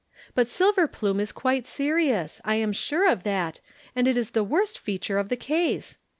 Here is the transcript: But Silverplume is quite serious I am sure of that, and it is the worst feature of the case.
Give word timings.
But 0.33 0.47
Silverplume 0.47 1.19
is 1.19 1.31
quite 1.31 1.67
serious 1.67 2.41
I 2.43 2.55
am 2.55 2.73
sure 2.73 3.07
of 3.07 3.21
that, 3.21 3.59
and 3.95 4.07
it 4.07 4.17
is 4.17 4.31
the 4.31 4.43
worst 4.43 4.79
feature 4.79 5.19
of 5.19 5.29
the 5.29 5.37
case. 5.37 5.99